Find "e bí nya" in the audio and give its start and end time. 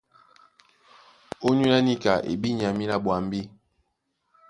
2.31-2.69